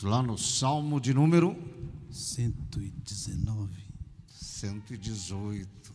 Lá 0.00 0.22
no 0.22 0.38
Salmo 0.38 1.00
de 1.00 1.12
número 1.12 1.56
119. 2.10 3.70
118. 4.26 5.92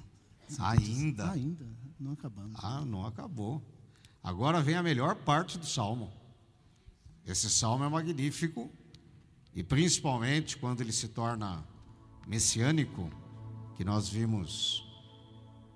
Ainda. 0.60 1.32
Ainda, 1.32 1.66
não 2.00 2.14
acabamos. 2.14 2.60
Ah, 2.64 2.86
não 2.86 3.06
acabou. 3.06 3.62
Agora 4.24 4.62
vem 4.62 4.76
a 4.76 4.84
melhor 4.84 5.16
parte 5.16 5.58
do 5.58 5.66
salmo. 5.66 6.12
Esse 7.26 7.50
salmo 7.50 7.84
é 7.84 7.90
magnífico 7.90 8.70
e 9.54 9.64
principalmente 9.64 10.58
quando 10.58 10.82
ele 10.82 10.92
se 10.92 11.08
torna 11.08 11.66
messiânico, 12.28 13.10
que 13.76 13.84
nós 13.84 14.08
vimos 14.08 14.86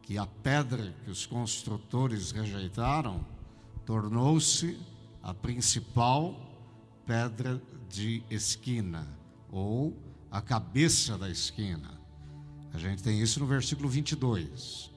que 0.02 0.18
a 0.18 0.26
pedra 0.26 0.94
que 1.04 1.10
os 1.10 1.26
construtores 1.26 2.32
rejeitaram 2.32 3.26
tornou-se 3.86 4.78
a 5.24 5.34
principal 5.34 6.36
pedra 7.06 7.62
de 7.92 8.24
esquina 8.30 9.08
ou 9.52 9.98
a 10.32 10.42
cabeça 10.42 11.18
da 11.18 11.30
esquina. 11.30 12.00
A 12.74 12.78
gente 12.78 13.04
tem 13.04 13.22
isso 13.22 13.40
no 13.40 13.46
versículo 13.46 13.90
22, 13.90 14.90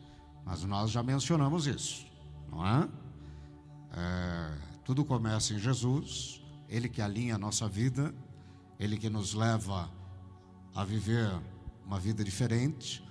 mas 0.44 0.62
nós 0.62 0.90
já 0.90 1.02
mencionamos 1.02 1.66
isso, 1.66 2.06
não 2.50 2.64
é? 2.66 2.88
é 3.92 4.58
tudo 4.84 5.04
começa 5.04 5.54
em 5.54 5.58
Jesus, 5.58 6.40
Ele 6.68 6.88
que 6.88 7.02
alinha 7.02 7.34
a 7.34 7.38
nossa 7.38 7.68
vida, 7.68 8.14
Ele 8.78 8.96
que 8.96 9.10
nos 9.10 9.34
leva 9.34 9.90
a 10.74 10.84
viver 10.84 11.30
uma 11.84 11.98
vida 11.98 12.22
diferente, 12.22 13.02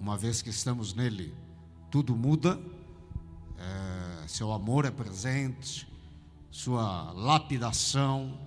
uma 0.00 0.16
vez 0.16 0.40
que 0.40 0.50
estamos 0.50 0.94
nele, 0.94 1.34
tudo 1.90 2.16
muda, 2.16 2.60
é, 3.58 4.28
seu 4.28 4.52
amor 4.52 4.84
é 4.84 4.90
presente, 4.90 5.86
sua 6.50 7.12
lapidação, 7.12 8.38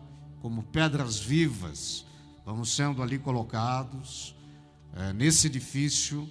como 0.42 0.64
pedras 0.64 1.20
vivas, 1.20 2.06
vamos 2.46 2.74
sendo 2.74 3.02
ali 3.04 3.20
colocados 3.20 4.36
é, 4.94 5.14
nesse 5.14 5.48
edifício 5.48 6.28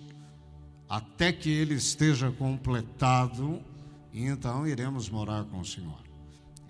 até 0.88 1.32
que 1.32 1.50
ele 1.50 1.74
esteja 1.74 2.30
completado, 2.32 3.62
e 4.12 4.24
então 4.24 4.66
iremos 4.66 5.10
morar 5.10 5.44
com 5.44 5.60
o 5.60 5.64
Senhor. 5.64 6.02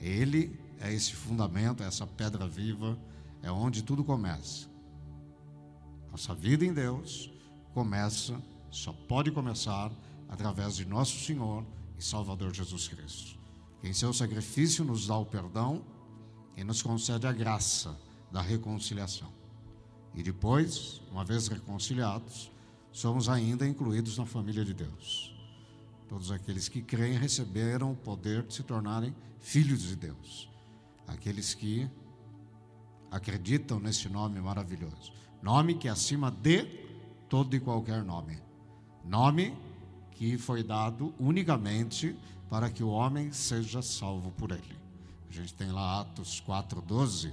Ele 0.00 0.58
é 0.80 0.92
esse 0.92 1.14
fundamento, 1.14 1.83
essa 1.83 2.06
pedra 2.06 2.47
viva, 2.48 2.98
é 3.42 3.50
onde 3.50 3.83
tudo 3.83 4.02
começa. 4.02 4.67
Nossa 6.11 6.34
vida 6.34 6.64
em 6.64 6.73
Deus 6.73 7.30
começa, 7.73 8.42
só 8.70 8.92
pode 8.92 9.30
começar 9.30 9.92
através 10.28 10.77
de 10.77 10.84
nosso 10.84 11.25
Senhor 11.25 11.64
e 11.97 12.02
Salvador 12.02 12.52
Jesus 12.52 12.89
Cristo. 12.89 13.39
Em 13.83 13.92
seu 13.92 14.12
sacrifício 14.12 14.84
nos 14.84 15.06
dá 15.06 15.17
o 15.17 15.25
perdão 15.25 15.84
e 16.59 16.64
nos 16.64 16.83
concede 16.83 17.25
a 17.25 17.33
graça 17.33 17.97
da 18.33 18.42
reconciliação. 18.42 19.33
E 20.12 20.25
depois, 20.25 21.01
uma 21.12 21.25
vez 21.25 21.47
reconciliados, 21.47 22.51
somos 22.91 23.28
ainda 23.28 23.64
incluídos 23.64 24.19
na 24.19 24.27
família 24.27 24.64
de 24.64 24.75
Deus. 24.75 25.33
Todos 26.09 26.33
aqueles 26.33 26.69
que 26.69 26.83
creem 26.83 27.17
receberam 27.17 27.92
o 27.92 27.97
poder 27.97 28.42
de 28.42 28.55
se 28.55 28.64
tornarem 28.64 29.14
filhos 29.39 29.83
de 29.83 29.95
Deus. 29.95 30.51
Aqueles 31.06 31.55
que 31.55 31.89
acreditam 33.09 33.79
nesse 33.79 34.09
nome 34.09 34.41
maravilhoso. 34.41 35.12
Nome 35.41 35.77
que 35.77 35.86
é 35.86 35.92
acima 35.92 36.29
de 36.29 36.64
todo 37.29 37.55
e 37.55 37.61
qualquer 37.61 38.03
nome. 38.03 38.36
Nome 39.05 39.56
que 40.11 40.36
foi 40.36 40.64
dado 40.64 41.14
unicamente 41.20 42.17
para 42.51 42.69
que 42.69 42.83
o 42.83 42.89
homem 42.89 43.31
seja 43.31 43.81
salvo 43.81 44.33
por 44.33 44.51
ele. 44.51 44.88
A 45.29 45.33
gente 45.33 45.55
tem 45.55 45.71
lá 45.71 46.01
Atos 46.01 46.41
4:12. 46.41 47.33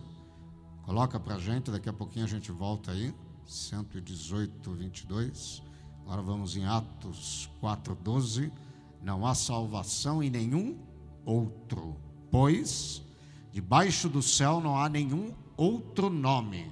Coloca 0.83 1.19
para 1.19 1.35
a 1.35 1.39
gente, 1.39 1.71
daqui 1.71 1.89
a 1.89 1.93
pouquinho 1.93 2.25
a 2.25 2.27
gente 2.27 2.51
volta 2.51 2.91
aí. 2.91 3.13
118, 3.45 4.71
22. 4.71 5.61
Agora 6.01 6.21
vamos 6.21 6.55
em 6.55 6.65
Atos 6.65 7.49
4:12. 7.61 8.51
Não 9.01 9.25
há 9.25 9.35
salvação 9.35 10.21
em 10.21 10.29
nenhum 10.29 10.77
outro, 11.25 11.95
pois 12.31 13.01
debaixo 13.51 14.09
do 14.09 14.21
céu 14.21 14.59
não 14.59 14.77
há 14.77 14.89
nenhum 14.89 15.33
outro 15.55 16.09
nome 16.09 16.71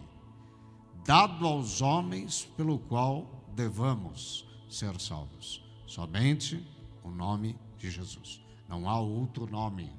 dado 1.06 1.46
aos 1.46 1.82
homens 1.82 2.46
pelo 2.56 2.80
qual 2.80 3.46
devamos 3.56 4.48
ser 4.70 5.00
salvos. 5.00 5.64
Somente 5.86 6.66
o 7.04 7.10
nome 7.10 7.56
de 7.78 7.92
Jesus. 7.92 8.42
Não 8.68 8.90
há 8.90 9.00
outro 9.00 9.46
nome. 9.46 9.92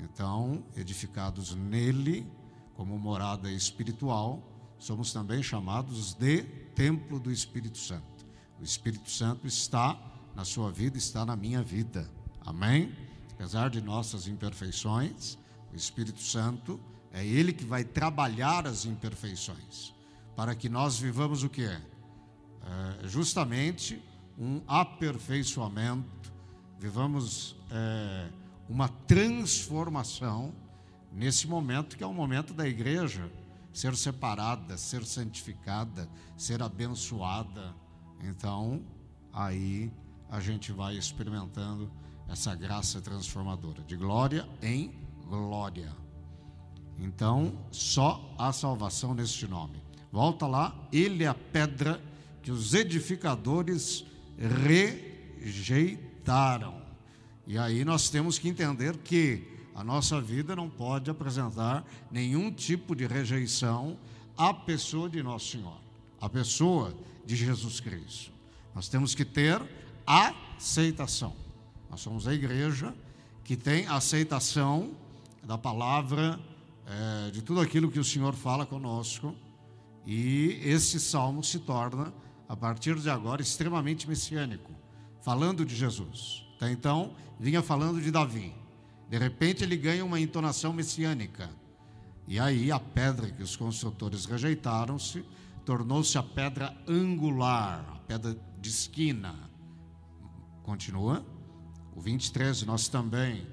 Então, 0.00 0.62
edificados 0.76 1.54
nele, 1.54 2.26
como 2.74 2.98
morada 2.98 3.50
espiritual, 3.50 4.42
somos 4.78 5.12
também 5.12 5.42
chamados 5.42 6.14
de 6.14 6.42
templo 6.74 7.18
do 7.18 7.32
Espírito 7.32 7.78
Santo. 7.78 8.26
O 8.60 8.64
Espírito 8.64 9.10
Santo 9.10 9.46
está 9.46 9.98
na 10.34 10.44
sua 10.44 10.70
vida, 10.70 10.98
está 10.98 11.24
na 11.24 11.34
minha 11.34 11.62
vida. 11.62 12.10
Amém? 12.40 12.94
Apesar 13.32 13.70
de 13.70 13.80
nossas 13.80 14.28
imperfeições, 14.28 15.38
o 15.72 15.76
Espírito 15.76 16.20
Santo 16.20 16.80
é 17.12 17.24
ele 17.26 17.52
que 17.52 17.64
vai 17.64 17.84
trabalhar 17.84 18.66
as 18.66 18.84
imperfeições, 18.84 19.94
para 20.34 20.54
que 20.54 20.68
nós 20.68 20.98
vivamos 20.98 21.42
o 21.42 21.48
que 21.48 21.62
é? 21.62 21.80
é 23.02 23.08
justamente 23.08 24.02
um 24.38 24.60
aperfeiçoamento, 24.66 26.32
vivamos 26.78 27.56
é, 27.70 28.28
uma 28.68 28.88
transformação 28.88 30.52
nesse 31.12 31.46
momento 31.46 31.96
que 31.96 32.04
é 32.04 32.06
o 32.06 32.12
momento 32.12 32.52
da 32.52 32.66
igreja 32.68 33.30
ser 33.72 33.94
separada, 33.96 34.76
ser 34.78 35.04
santificada, 35.04 36.08
ser 36.36 36.62
abençoada. 36.62 37.74
Então, 38.22 38.82
aí 39.32 39.92
a 40.30 40.40
gente 40.40 40.72
vai 40.72 40.96
experimentando 40.96 41.90
essa 42.28 42.54
graça 42.54 43.00
transformadora, 43.00 43.82
de 43.82 43.96
glória 43.96 44.48
em 44.62 44.94
glória. 45.28 45.92
Então, 46.98 47.58
só 47.70 48.34
há 48.38 48.52
salvação 48.52 49.14
neste 49.14 49.46
nome. 49.46 49.82
Volta 50.10 50.46
lá, 50.46 50.74
ele 50.90 51.24
é 51.24 51.28
a 51.28 51.34
pedra 51.34 52.00
que 52.42 52.50
os 52.50 52.72
edificadores 52.72 54.04
rejeitaram. 55.38 56.85
E 57.46 57.56
aí 57.56 57.84
nós 57.84 58.08
temos 58.08 58.38
que 58.38 58.48
entender 58.48 58.96
que 58.98 59.46
a 59.74 59.84
nossa 59.84 60.20
vida 60.20 60.56
não 60.56 60.70
pode 60.70 61.10
apresentar 61.10 61.84
nenhum 62.10 62.50
tipo 62.50 62.96
de 62.96 63.06
rejeição 63.06 63.98
à 64.36 64.52
pessoa 64.52 65.08
de 65.08 65.22
Nosso 65.22 65.52
Senhor, 65.52 65.78
à 66.20 66.28
pessoa 66.28 66.94
de 67.24 67.36
Jesus 67.36 67.78
Cristo. 67.78 68.32
Nós 68.74 68.88
temos 68.88 69.14
que 69.14 69.24
ter 69.24 69.62
aceitação. 70.06 71.36
Nós 71.90 72.00
somos 72.00 72.26
a 72.26 72.34
igreja 72.34 72.94
que 73.44 73.56
tem 73.56 73.86
aceitação 73.86 74.92
da 75.44 75.58
palavra, 75.58 76.40
é, 76.86 77.30
de 77.30 77.42
tudo 77.42 77.60
aquilo 77.60 77.90
que 77.90 78.00
o 78.00 78.04
Senhor 78.04 78.34
fala 78.34 78.64
conosco, 78.64 79.34
e 80.06 80.60
esse 80.64 80.98
salmo 80.98 81.44
se 81.44 81.58
torna, 81.58 82.12
a 82.48 82.56
partir 82.56 82.96
de 82.96 83.10
agora, 83.10 83.42
extremamente 83.42 84.08
messiânico, 84.08 84.72
falando 85.20 85.66
de 85.66 85.76
Jesus. 85.76 86.45
Até 86.56 86.70
então, 86.70 87.14
vinha 87.38 87.62
falando 87.62 88.00
de 88.00 88.10
Davi. 88.10 88.54
De 89.08 89.18
repente, 89.18 89.62
ele 89.62 89.76
ganha 89.76 90.04
uma 90.04 90.18
entonação 90.18 90.72
messiânica. 90.72 91.50
E 92.26 92.40
aí, 92.40 92.72
a 92.72 92.80
pedra 92.80 93.30
que 93.30 93.42
os 93.42 93.54
construtores 93.54 94.24
rejeitaram-se 94.24 95.24
tornou-se 95.66 96.16
a 96.16 96.22
pedra 96.22 96.72
angular, 96.86 97.84
a 97.92 97.98
pedra 98.06 98.38
de 98.60 98.70
esquina. 98.70 99.34
Continua. 100.62 101.26
O 101.94 102.00
23 102.00 102.62
nós 102.62 102.86
também 102.86 103.44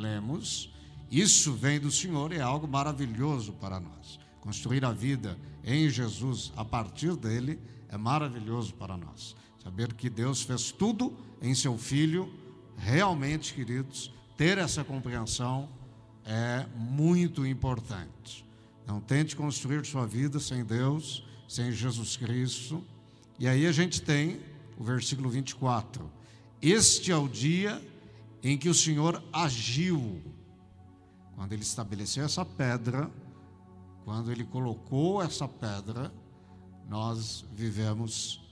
lemos. 0.00 0.74
Isso 1.08 1.52
vem 1.52 1.78
do 1.78 1.90
Senhor 1.90 2.32
e 2.32 2.36
é 2.36 2.40
algo 2.40 2.66
maravilhoso 2.66 3.52
para 3.52 3.78
nós. 3.78 4.18
Construir 4.40 4.84
a 4.84 4.90
vida 4.90 5.38
em 5.62 5.88
Jesus 5.88 6.52
a 6.56 6.64
partir 6.64 7.14
dele 7.14 7.60
é 7.88 7.96
maravilhoso 7.96 8.74
para 8.74 8.96
nós. 8.96 9.36
Saber 9.66 9.92
que 9.94 10.08
Deus 10.08 10.42
fez 10.42 10.70
tudo 10.70 11.12
em 11.42 11.52
seu 11.52 11.76
Filho, 11.76 12.32
realmente, 12.76 13.52
queridos, 13.52 14.12
ter 14.36 14.58
essa 14.58 14.84
compreensão 14.84 15.68
é 16.24 16.64
muito 16.76 17.44
importante. 17.44 18.46
Não 18.86 19.00
tente 19.00 19.34
construir 19.34 19.84
sua 19.84 20.06
vida 20.06 20.38
sem 20.38 20.64
Deus, 20.64 21.26
sem 21.48 21.72
Jesus 21.72 22.16
Cristo. 22.16 22.80
E 23.40 23.48
aí 23.48 23.66
a 23.66 23.72
gente 23.72 24.00
tem 24.00 24.38
o 24.78 24.84
versículo 24.84 25.28
24. 25.28 26.08
Este 26.62 27.10
é 27.10 27.16
o 27.16 27.26
dia 27.26 27.82
em 28.44 28.56
que 28.56 28.68
o 28.68 28.74
Senhor 28.74 29.20
agiu. 29.32 30.22
Quando 31.34 31.52
ele 31.52 31.62
estabeleceu 31.62 32.24
essa 32.24 32.44
pedra, 32.44 33.10
quando 34.04 34.30
ele 34.30 34.44
colocou 34.44 35.20
essa 35.20 35.48
pedra, 35.48 36.14
nós 36.88 37.44
vivemos 37.52 38.45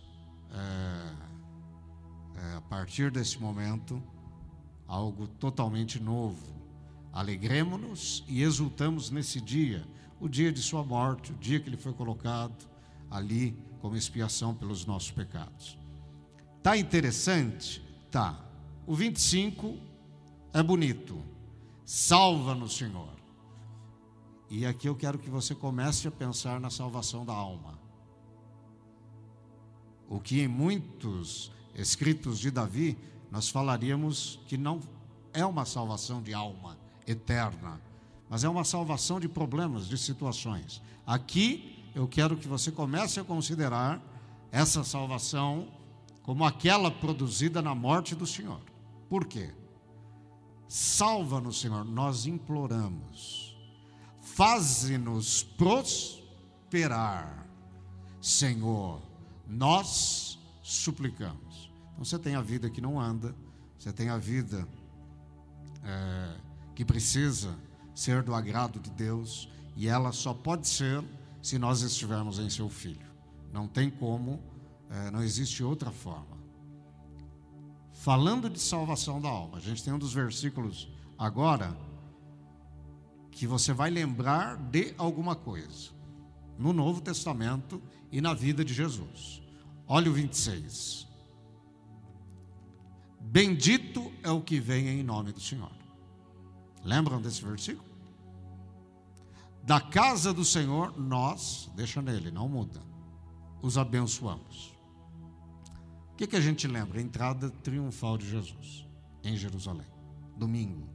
é, 0.55 2.41
é, 2.41 2.57
a 2.57 2.61
partir 2.63 3.11
desse 3.11 3.39
momento 3.41 4.03
algo 4.87 5.27
totalmente 5.27 6.01
novo. 6.01 6.55
Alegremos-nos 7.13 8.25
e 8.29 8.43
exultamos 8.43 9.11
nesse 9.11 9.41
dia. 9.41 9.87
o 10.21 10.29
dia 10.29 10.51
de 10.51 10.63
sua 10.63 10.83
morte, 10.83 11.33
o 11.33 11.35
dia 11.37 11.61
que 11.61 11.69
ele 11.69 11.77
foi 11.77 11.93
colocado 11.93 12.67
ali 13.11 13.57
como 13.81 13.97
expiação 13.97 14.55
pelos 14.55 14.87
nossos 14.87 15.11
pecados. 15.11 15.79
Tá 16.63 16.79
interessante? 16.79 17.83
Tá. 18.11 18.43
O 18.87 18.95
25 18.95 19.77
é 20.53 20.63
bonito. 20.63 21.23
Salva-nos, 21.85 22.77
Senhor. 22.77 23.15
E 24.49 24.65
aqui 24.65 24.89
eu 24.89 24.95
quero 24.95 25.19
que 25.19 25.29
você 25.29 25.55
comece 25.55 26.09
a 26.09 26.11
pensar 26.11 26.59
na 26.59 26.71
salvação 26.71 27.27
da 27.27 27.35
alma. 27.35 27.79
O 30.09 30.21
que 30.21 30.41
em 30.41 30.49
muitos 30.49 31.51
escritos 31.75 32.39
de 32.39 32.51
Davi 32.51 32.97
nós 33.31 33.49
falaríamos 33.49 34.39
que 34.47 34.57
não 34.57 34.81
é 35.33 35.45
uma 35.45 35.65
salvação 35.65 36.23
de 36.23 36.33
alma 36.33 36.79
eterna, 37.07 37.81
mas 38.29 38.45
é 38.45 38.49
uma 38.49 38.65
salvação 38.65 39.19
de 39.19 39.29
problemas, 39.29 39.89
de 39.89 39.99
situações. 39.99 40.81
Aqui 41.07 41.85
eu 41.95 42.09
quero 42.09 42.37
que 42.37 42.49
você 42.49 42.71
comece 42.71 43.21
a 43.21 43.25
considerar 43.25 44.03
essa 44.51 44.85
salvação 44.85 45.69
como 46.23 46.45
aquela 46.45 46.91
produzida 46.91 47.61
na 47.61 47.75
morte 47.75 48.15
do 48.15 48.27
Senhor. 48.27 48.61
Por 49.09 49.27
quê? 49.27 49.53
Salva-nos, 50.67 51.61
Senhor, 51.61 51.85
nós 51.85 52.27
imploramos. 52.27 53.57
Faze-nos 54.21 55.43
prosperar, 55.43 56.17
Senhor, 58.21 59.03
nós 59.47 60.39
suplicamos. 60.63 61.71
Então 61.93 62.05
você 62.05 62.19
tem 62.19 62.35
a 62.35 62.41
vida 62.41 62.71
que 62.71 62.81
não 62.81 63.01
anda, 63.01 63.35
você 63.79 63.93
tem 63.93 64.09
a 64.09 64.19
vida 64.19 64.67
é, 65.83 66.37
que 66.75 66.85
precisa 66.85 67.57
ser 67.95 68.23
do 68.23 68.35
agrado 68.35 68.81
de 68.81 68.91
Deus, 68.91 69.49
e 69.77 69.89
ela 69.89 70.11
só 70.11 70.35
pode 70.35 70.67
ser 70.67 71.05
se 71.43 71.59
nós 71.59 71.83
estivermos 71.83 72.39
em 72.39 72.49
seu 72.49 72.69
Filho. 72.69 73.07
Não 73.53 73.69
tem 73.69 73.91
como, 73.91 74.43
é, 74.91 75.11
não 75.11 75.23
existe 75.23 75.63
outra 75.63 75.91
forma. 75.91 76.35
Falando 77.93 78.51
de 78.51 78.59
salvação 78.59 79.21
da 79.21 79.29
alma, 79.29 79.59
a 79.59 79.61
gente 79.61 79.83
tem 79.83 79.93
um 79.93 79.99
dos 79.99 80.13
versículos 80.13 80.89
agora 81.17 81.77
que 83.31 83.47
você 83.47 83.73
vai 83.73 83.91
lembrar 83.91 84.57
de 84.57 84.95
alguma 84.99 85.37
coisa 85.37 85.94
no 86.59 86.73
Novo 86.73 87.01
Testamento 87.01 87.83
e 88.11 88.21
na 88.21 88.35
vida 88.35 88.65
de 88.65 88.73
Jesus. 88.73 89.43
Olha 89.87 90.11
o 90.11 90.15
26. 90.15 91.07
Bendito 93.21 94.13
é 94.23 94.31
o 94.31 94.41
que 94.41 94.61
vem 94.61 94.89
em 94.89 95.03
nome 95.03 95.33
do 95.33 95.41
Senhor. 95.41 95.73
Lembram 96.85 97.21
desse 97.21 97.43
versículo? 97.43 97.95
Da 99.63 99.81
casa 99.81 100.33
do 100.33 100.45
Senhor, 100.45 100.99
nós, 100.99 101.71
deixa 101.75 102.03
nele, 102.03 102.31
não 102.31 102.49
muda, 102.49 102.81
os 103.63 103.79
abençoamos. 103.79 104.75
O 106.13 106.17
que, 106.17 106.27
que 106.27 106.37
a 106.37 106.41
gente 106.41 106.69
lembra? 106.69 107.01
Entrada 107.01 107.51
triunfal 107.51 108.19
de 108.19 108.29
Jesus 108.29 108.87
em 109.25 109.37
Jerusalém, 109.37 109.87
domingo. 110.37 110.87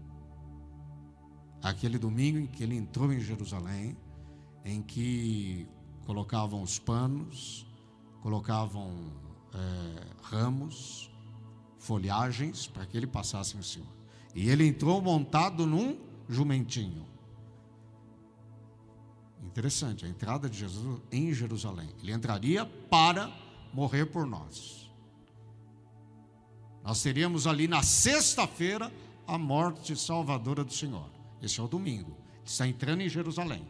Aquele 1.62 1.98
domingo 1.98 2.38
em 2.38 2.46
que 2.46 2.64
ele 2.64 2.76
entrou 2.76 3.12
em 3.12 3.20
Jerusalém, 3.20 3.98
em 4.64 4.82
que 4.82 5.68
colocavam 6.06 6.62
os 6.62 6.80
panos, 6.80 7.66
colocavam 8.22 9.12
é, 9.54 10.06
ramos, 10.24 11.10
folhagens 11.78 12.68
para 12.68 12.86
que 12.86 12.98
ele 12.98 13.08
passasse 13.08 13.58
em 13.58 13.62
cima. 13.62 13.88
E 14.36 14.50
ele 14.50 14.66
entrou 14.66 15.02
montado 15.02 15.66
num 15.66 15.98
jumentinho. 16.28 17.06
Interessante, 19.44 20.06
a 20.06 20.10
entrada 20.10 20.50
de 20.50 20.60
Jesus 20.60 21.02
em 21.12 21.34
Jerusalém. 21.34 21.90
Ele 22.02 22.12
entraria 22.12 22.66
para 22.66 23.32
morrer 23.74 24.06
por 24.06 24.26
nós. 24.26 24.92
Nós 26.84 27.02
teríamos 27.02 27.48
ali 27.48 27.68
na 27.68 27.82
sexta-feira 27.84 28.92
a 29.28 29.38
morte 29.38 29.96
salvadora 29.96 30.64
do 30.64 30.74
Senhor. 30.74 31.10
Esse 31.42 31.60
é 31.60 31.64
o 31.64 31.68
domingo. 31.68 32.12
Ele 32.38 32.46
está 32.46 32.68
entrando 32.68 33.02
em 33.02 33.10
Jerusalém. 33.10 33.66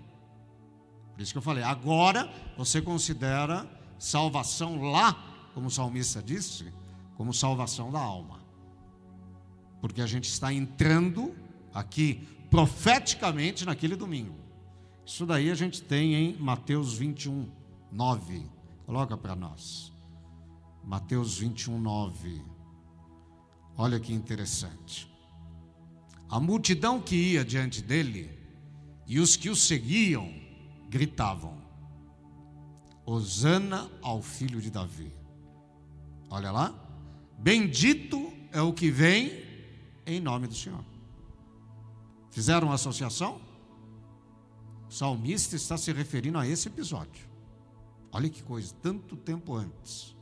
Por 1.19 1.23
isso 1.23 1.33
que 1.33 1.37
eu 1.37 1.41
falei, 1.41 1.65
agora 1.65 2.31
você 2.57 2.81
considera 2.81 3.69
salvação 3.97 4.81
lá, 4.89 5.11
como 5.53 5.67
o 5.67 5.69
salmista 5.69 6.23
disse, 6.23 6.71
como 7.17 7.33
salvação 7.33 7.91
da 7.91 7.99
alma. 7.99 8.39
Porque 9.81 10.01
a 10.01 10.07
gente 10.07 10.29
está 10.29 10.53
entrando 10.53 11.35
aqui 11.73 12.25
profeticamente 12.49 13.65
naquele 13.65 13.97
domingo. 13.97 14.33
Isso 15.05 15.25
daí 15.25 15.51
a 15.51 15.55
gente 15.55 15.81
tem 15.81 16.15
em 16.15 16.37
Mateus 16.37 16.93
21, 16.93 17.51
9. 17.91 18.45
Coloca 18.85 19.17
para 19.17 19.35
nós. 19.35 19.91
Mateus 20.85 21.37
21, 21.37 21.81
9. 21.81 22.41
Olha 23.75 23.99
que 23.99 24.13
interessante. 24.13 25.11
A 26.29 26.39
multidão 26.39 27.01
que 27.01 27.33
ia 27.33 27.43
diante 27.43 27.81
dele 27.81 28.31
e 29.05 29.19
os 29.19 29.35
que 29.35 29.49
o 29.49 29.55
seguiam 29.55 30.38
gritavam: 30.89 31.57
Hosana 33.05 33.89
ao 34.01 34.21
filho 34.21 34.59
de 34.59 34.69
Davi. 34.69 35.13
Olha 36.29 36.51
lá. 36.51 36.73
Bendito 37.37 38.33
é 38.51 38.61
o 38.61 38.73
que 38.73 38.91
vem 38.91 39.43
em 40.05 40.19
nome 40.19 40.47
do 40.47 40.53
Senhor. 40.53 40.83
Fizeram 42.31 42.67
uma 42.67 42.75
associação? 42.75 43.39
O 44.89 44.91
salmista 44.91 45.55
está 45.55 45.77
se 45.77 45.93
referindo 45.93 46.37
a 46.37 46.45
esse 46.45 46.67
episódio. 46.67 47.29
Olha 48.11 48.29
que 48.29 48.43
coisa, 48.43 48.73
tanto 48.81 49.15
tempo 49.15 49.55
antes. 49.55 50.15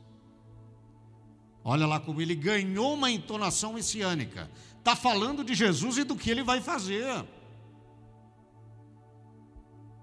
Olha 1.64 1.86
lá 1.86 1.98
como 1.98 2.20
ele 2.20 2.34
ganhou 2.34 2.94
uma 2.94 3.10
entonação 3.10 3.72
messiânica. 3.72 4.50
Está 4.78 4.94
falando 4.94 5.42
de 5.42 5.54
Jesus 5.54 5.98
e 5.98 6.04
do 6.04 6.16
que 6.16 6.30
ele 6.30 6.42
vai 6.42 6.60
fazer. 6.60 7.26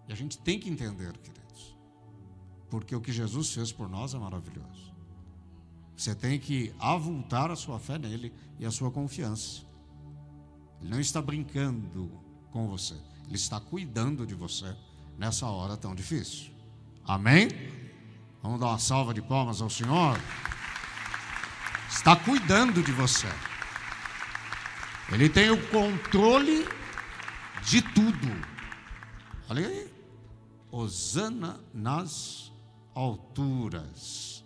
E 0.08 0.14
a 0.14 0.16
gente 0.16 0.38
tem 0.38 0.60
que 0.60 0.70
entender, 0.70 1.18
queridos, 1.18 1.76
porque 2.70 2.96
o 2.96 3.02
que 3.02 3.12
Jesus 3.12 3.54
fez 3.54 3.72
por 3.72 3.90
nós 3.90 4.14
é 4.14 4.18
maravilhoso. 4.18 4.94
Você 5.96 6.14
tem 6.14 6.40
que 6.40 6.74
avultar 6.80 7.50
a 7.50 7.56
sua 7.56 7.80
fé 7.80 7.98
nele 7.98 8.34
e 8.60 8.66
a 8.66 8.72
sua 8.72 8.92
confiança. 8.92 9.64
Ele 10.82 10.90
não 10.90 11.00
está 11.00 11.22
brincando 11.22 12.12
com 12.52 12.68
você, 12.68 12.96
ele 13.26 13.36
está 13.36 13.60
cuidando 13.60 14.26
de 14.26 14.36
você 14.36 14.76
nessa 15.18 15.48
hora 15.48 15.78
tão 15.78 15.96
difícil. 15.96 16.52
Amém? 17.08 17.50
Vamos 18.44 18.60
dar 18.60 18.68
uma 18.68 18.80
salva 18.80 19.14
de 19.14 19.22
palmas 19.22 19.62
ao 19.62 19.70
Senhor. 19.70 20.20
Está 21.90 22.16
cuidando 22.16 22.84
de 22.84 22.92
você. 22.92 23.28
Ele 25.12 25.30
tem 25.30 25.50
o 25.50 25.68
controle 25.70 26.68
de 27.64 27.82
tudo. 27.82 28.28
Olha 29.50 29.68
aí. 29.68 29.95
Osana 30.72 31.60
nas 31.74 32.52
alturas. 32.94 34.44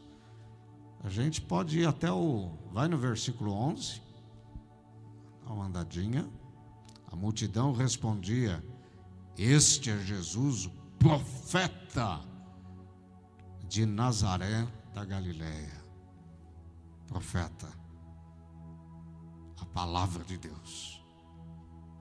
A 1.04 1.10
gente 1.10 1.40
pode 1.42 1.80
ir 1.80 1.88
até 1.88 2.12
o. 2.12 2.52
Vai 2.72 2.88
no 2.88 2.98
versículo 2.98 3.52
11. 3.52 4.02
Dá 5.46 5.54
uma 5.54 5.66
andadinha. 5.66 6.30
A 7.08 7.16
multidão 7.16 7.72
respondia: 7.74 8.64
Este 9.38 9.92
é 9.92 9.98
Jesus, 10.00 10.66
o 10.66 10.72
profeta 11.00 12.20
de 13.68 13.86
Nazaré 13.86 14.68
da 14.94 15.06
Galileia. 15.06 15.80
Profeta. 17.08 17.68
A 19.60 19.66
palavra 19.66 20.24
de 20.24 20.38
Deus. 20.38 21.02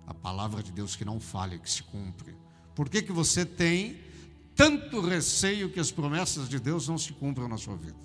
A 0.07 0.15
palavra 0.15 0.63
de 0.63 0.73
Deus 0.73 0.97
que 0.97 1.05
não 1.05 1.21
falha, 1.21 1.59
que 1.59 1.71
se 1.71 1.83
cumpre. 1.83 2.37
Por 2.75 2.89
que, 2.89 3.03
que 3.03 3.13
você 3.13 3.45
tem 3.45 4.08
tanto 4.59 5.00
receio 5.00 5.71
que 5.71 5.79
as 5.79 5.93
promessas 5.93 6.49
de 6.49 6.59
Deus 6.59 6.88
não 6.88 6.99
se 6.99 7.12
cumpram 7.12 7.47
na 7.47 7.57
sua 7.57 7.77
vida. 7.77 7.97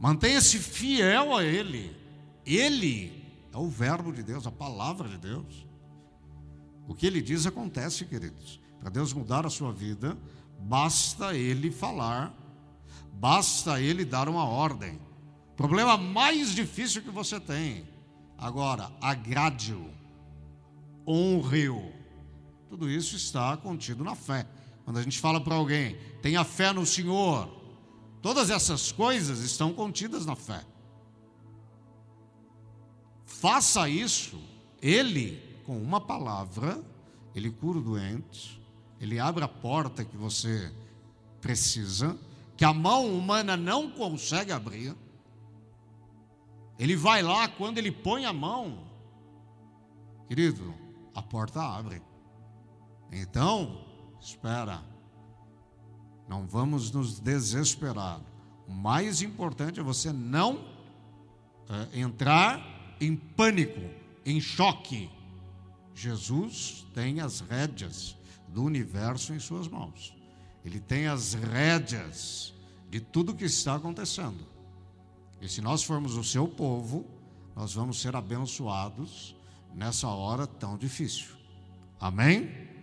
Mantenha-se 0.00 0.58
fiel 0.58 1.36
a 1.36 1.44
Ele. 1.44 1.96
Ele 2.44 3.24
é 3.52 3.56
o 3.56 3.68
Verbo 3.68 4.12
de 4.12 4.24
Deus, 4.24 4.48
a 4.48 4.50
palavra 4.50 5.08
de 5.08 5.16
Deus. 5.16 5.64
O 6.88 6.94
que 6.94 7.06
Ele 7.06 7.22
diz 7.22 7.46
acontece, 7.46 8.04
queridos. 8.04 8.60
Para 8.80 8.90
Deus 8.90 9.12
mudar 9.12 9.46
a 9.46 9.50
sua 9.50 9.72
vida, 9.72 10.18
basta 10.58 11.32
Ele 11.36 11.70
falar, 11.70 12.34
basta 13.12 13.80
Ele 13.80 14.04
dar 14.04 14.28
uma 14.28 14.44
ordem. 14.44 14.98
Problema 15.56 15.96
mais 15.96 16.52
difícil 16.52 17.00
que 17.00 17.10
você 17.10 17.38
tem. 17.38 17.86
Agora, 18.36 18.90
agrade-o, 19.00 19.88
honre-o 21.06 21.93
tudo 22.74 22.90
isso 22.90 23.14
está 23.14 23.56
contido 23.56 24.02
na 24.02 24.16
fé. 24.16 24.44
Quando 24.84 24.98
a 24.98 25.02
gente 25.02 25.20
fala 25.20 25.40
para 25.40 25.54
alguém, 25.54 25.96
tenha 26.20 26.42
fé 26.42 26.72
no 26.72 26.84
Senhor, 26.84 27.48
todas 28.20 28.50
essas 28.50 28.90
coisas 28.90 29.38
estão 29.38 29.72
contidas 29.72 30.26
na 30.26 30.34
fé. 30.34 30.60
Faça 33.24 33.88
isso, 33.88 34.42
Ele, 34.82 35.40
com 35.64 35.80
uma 35.80 36.00
palavra, 36.00 36.82
ele 37.32 37.48
cura 37.48 37.78
o 37.78 37.82
doente, 37.82 38.60
ele 39.00 39.20
abre 39.20 39.44
a 39.44 39.48
porta 39.48 40.04
que 40.04 40.16
você 40.16 40.72
precisa, 41.40 42.18
que 42.56 42.64
a 42.64 42.72
mão 42.72 43.06
humana 43.06 43.56
não 43.56 43.88
consegue 43.88 44.50
abrir. 44.50 44.96
Ele 46.76 46.96
vai 46.96 47.22
lá, 47.22 47.46
quando 47.46 47.78
ele 47.78 47.92
põe 47.92 48.24
a 48.24 48.32
mão, 48.32 48.84
querido, 50.26 50.74
a 51.14 51.22
porta 51.22 51.62
abre. 51.62 52.02
Então, 53.14 53.80
espera, 54.20 54.82
não 56.28 56.46
vamos 56.46 56.90
nos 56.90 57.20
desesperar. 57.20 58.20
O 58.66 58.72
mais 58.72 59.22
importante 59.22 59.78
é 59.78 59.82
você 59.84 60.12
não 60.12 60.64
é, 61.68 62.00
entrar 62.00 62.96
em 63.00 63.14
pânico, 63.14 63.80
em 64.26 64.40
choque. 64.40 65.08
Jesus 65.94 66.84
tem 66.92 67.20
as 67.20 67.38
rédeas 67.38 68.16
do 68.48 68.64
universo 68.64 69.32
em 69.32 69.38
suas 69.38 69.68
mãos. 69.68 70.12
Ele 70.64 70.80
tem 70.80 71.06
as 71.06 71.34
rédeas 71.34 72.52
de 72.90 72.98
tudo 72.98 73.34
que 73.34 73.44
está 73.44 73.76
acontecendo. 73.76 74.44
E 75.40 75.48
se 75.48 75.60
nós 75.60 75.84
formos 75.84 76.16
o 76.16 76.24
seu 76.24 76.48
povo, 76.48 77.06
nós 77.54 77.74
vamos 77.74 78.00
ser 78.00 78.16
abençoados 78.16 79.36
nessa 79.72 80.08
hora 80.08 80.48
tão 80.48 80.76
difícil. 80.76 81.28
Amém? 82.00 82.73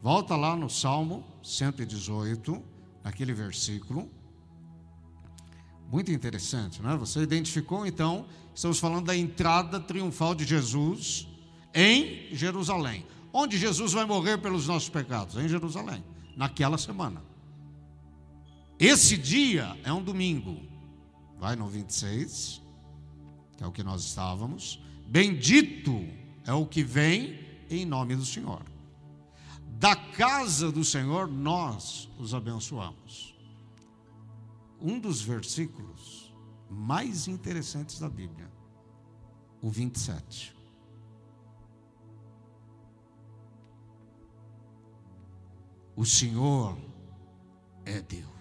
Volta 0.00 0.36
lá 0.36 0.54
no 0.54 0.70
Salmo 0.70 1.24
118, 1.42 2.62
naquele 3.02 3.34
versículo. 3.34 4.08
Muito 5.90 6.12
interessante, 6.12 6.80
não 6.80 6.90
é? 6.90 6.96
Você 6.96 7.20
identificou 7.20 7.86
então, 7.86 8.26
estamos 8.54 8.78
falando 8.78 9.06
da 9.06 9.16
entrada 9.16 9.80
triunfal 9.80 10.34
de 10.34 10.44
Jesus 10.44 11.26
em 11.74 12.28
Jerusalém. 12.34 13.04
Onde 13.32 13.58
Jesus 13.58 13.92
vai 13.92 14.04
morrer 14.04 14.38
pelos 14.38 14.66
nossos 14.66 14.88
pecados? 14.88 15.36
Em 15.36 15.48
Jerusalém, 15.48 16.04
naquela 16.36 16.78
semana. 16.78 17.22
Esse 18.78 19.16
dia 19.16 19.76
é 19.82 19.92
um 19.92 20.02
domingo. 20.02 20.62
Vai 21.40 21.56
no 21.56 21.66
26, 21.68 22.62
que 23.56 23.64
é 23.64 23.66
o 23.66 23.72
que 23.72 23.82
nós 23.82 24.04
estávamos. 24.04 24.80
Bendito 25.06 26.06
é 26.46 26.52
o 26.52 26.66
que 26.66 26.82
vem 26.84 27.40
em 27.68 27.84
nome 27.84 28.14
do 28.14 28.24
Senhor. 28.24 28.62
Da 29.76 29.94
casa 29.94 30.72
do 30.72 30.84
Senhor 30.84 31.28
nós 31.28 32.08
os 32.18 32.34
abençoamos. 32.34 33.34
Um 34.80 34.98
dos 34.98 35.20
versículos 35.20 36.34
mais 36.70 37.28
interessantes 37.28 37.98
da 37.98 38.08
Bíblia, 38.08 38.50
o 39.62 39.70
27. 39.70 40.56
O 45.96 46.04
Senhor 46.04 46.78
é 47.84 48.00
Deus. 48.00 48.38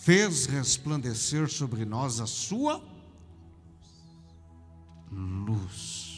fez 0.00 0.46
resplandecer 0.46 1.48
sobre 1.48 1.84
nós 1.84 2.20
a 2.20 2.26
sua 2.26 2.82
luz. 5.08 6.09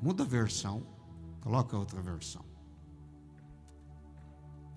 Muda 0.00 0.22
a 0.22 0.26
versão, 0.26 0.82
coloca 1.40 1.76
outra 1.76 2.00
versão. 2.00 2.44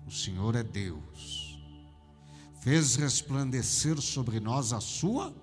O 0.06 0.10
Senhor 0.10 0.54
é 0.54 0.62
Deus, 0.62 1.58
fez 2.60 2.96
resplandecer 2.96 4.00
sobre 4.00 4.38
nós 4.38 4.72
a 4.72 4.80
sua 4.80 5.34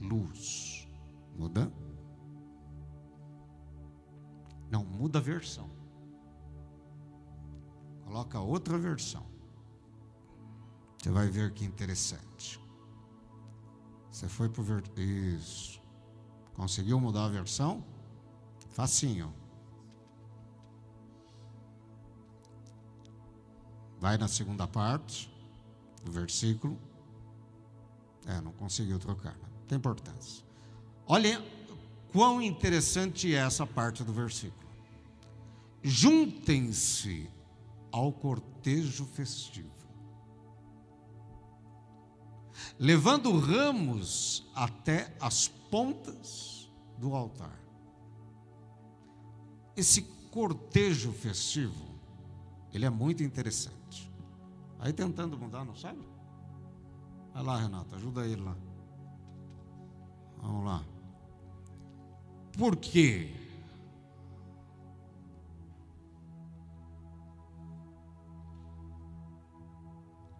luz. 0.00 0.88
Muda? 1.36 1.70
Não, 4.70 4.84
muda 4.84 5.18
a 5.18 5.22
versão. 5.22 5.70
Coloca 8.04 8.40
outra 8.40 8.78
versão. 8.78 9.26
Você 10.98 11.10
vai 11.10 11.28
ver 11.28 11.52
que 11.52 11.64
interessante. 11.64 12.60
Você 14.10 14.28
foi 14.28 14.48
para 14.48 14.62
ver... 14.62 14.84
Isso. 14.98 15.80
Conseguiu 16.54 17.00
mudar 17.00 17.26
a 17.26 17.28
versão? 17.28 17.84
Facinho. 18.80 19.30
Vai 23.98 24.16
na 24.16 24.26
segunda 24.26 24.66
parte 24.66 25.30
do 26.02 26.10
versículo. 26.10 26.80
É, 28.24 28.40
não 28.40 28.52
conseguiu 28.52 28.98
trocar. 28.98 29.34
Não 29.34 29.48
né? 29.48 29.54
tem 29.68 29.76
importância. 29.76 30.42
Olha 31.06 31.44
quão 32.10 32.40
interessante 32.40 33.34
é 33.34 33.40
essa 33.40 33.66
parte 33.66 34.02
do 34.02 34.14
versículo. 34.14 34.70
Juntem-se 35.82 37.28
ao 37.92 38.10
cortejo 38.10 39.04
festivo 39.04 39.68
levando 42.78 43.38
ramos 43.38 44.50
até 44.54 45.14
as 45.20 45.48
pontas 45.48 46.70
do 46.96 47.14
altar. 47.14 47.60
Esse 49.80 50.02
cortejo 50.30 51.10
festivo, 51.10 51.98
ele 52.70 52.84
é 52.84 52.90
muito 52.90 53.22
interessante. 53.22 54.12
Aí 54.78 54.92
tentando 54.92 55.38
mudar, 55.38 55.64
não 55.64 55.74
sabe? 55.74 56.06
Vai 57.32 57.42
lá, 57.42 57.56
Renata, 57.56 57.96
ajuda 57.96 58.26
ele 58.26 58.42
lá. 58.42 58.54
Vamos 60.36 60.66
lá. 60.66 60.84
Por 62.58 62.76
quê? 62.76 63.32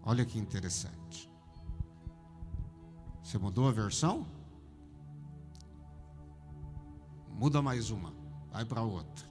Olha 0.02 0.26
que 0.26 0.38
interessante. 0.38 1.32
Você 3.23 3.38
mudou 3.38 3.66
a 3.70 3.73
versão? 3.73 4.26
Muda 7.30 7.62
mais 7.62 7.88
uma, 7.88 8.12
vai 8.52 8.66
para 8.66 8.82
outra. 8.82 9.29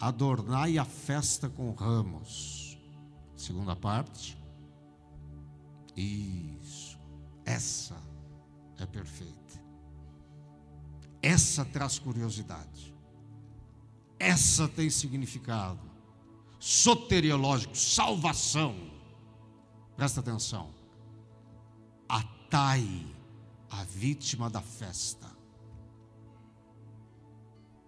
Adornai 0.00 0.78
a 0.78 0.84
festa 0.84 1.48
com 1.48 1.70
ramos. 1.72 2.78
Segunda 3.36 3.74
parte. 3.74 4.36
Isso. 5.96 6.98
Essa 7.44 7.96
é 8.78 8.86
perfeita. 8.86 9.34
Essa 11.22 11.64
traz 11.64 11.98
curiosidade. 11.98 12.94
Essa 14.18 14.68
tem 14.68 14.88
significado 14.90 15.80
soteriológico, 16.58 17.76
salvação. 17.76 18.74
Presta 19.96 20.20
atenção 20.20 20.76
atai 22.46 23.06
a 23.70 23.84
vítima 23.84 24.48
da 24.48 24.60
festa. 24.60 25.26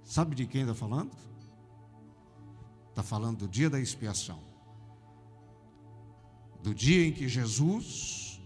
Sabe 0.04 0.34
de 0.34 0.46
quem 0.46 0.62
está 0.62 0.74
falando? 0.74 1.12
Está 2.98 3.08
falando 3.08 3.46
do 3.46 3.48
dia 3.48 3.70
da 3.70 3.78
expiação. 3.78 4.40
Do 6.60 6.74
dia 6.74 7.06
em 7.06 7.12
que 7.12 7.28
Jesus, 7.28 8.40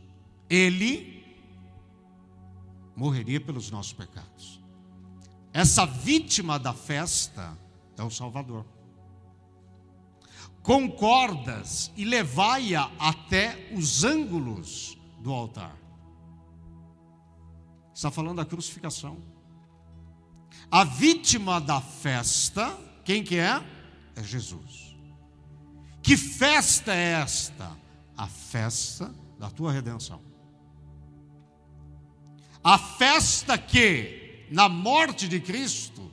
Ele, 0.47 1.25
morreria 2.94 3.40
pelos 3.40 3.71
nossos 3.71 3.94
pecados. 3.94 4.61
Essa 5.54 5.87
vítima 5.87 6.59
da 6.59 6.75
festa 6.75 7.56
é 7.97 8.02
o 8.02 8.11
Salvador. 8.11 8.66
Concordas 10.62 11.90
e 11.97 12.04
levai-a 12.04 12.92
até 12.99 13.71
os 13.75 14.04
ângulos 14.04 14.99
do 15.21 15.32
altar. 15.32 15.75
Está 17.94 18.11
falando 18.11 18.37
da 18.37 18.44
crucificação. 18.44 19.16
A 20.71 20.85
vítima 20.85 21.59
da 21.59 21.80
festa, 21.80 22.78
quem 23.02 23.25
que 23.25 23.38
é? 23.38 23.80
É 24.16 24.23
Jesus. 24.23 24.97
Que 26.02 26.16
festa 26.16 26.92
é 26.92 27.12
esta? 27.23 27.71
A 28.16 28.26
festa 28.26 29.14
da 29.38 29.49
tua 29.49 29.73
redenção. 29.73 30.21
A 32.62 32.78
festa 32.78 33.57
que, 33.57 34.47
na 34.50 34.69
morte 34.69 35.26
de 35.28 35.40
Cristo, 35.40 36.12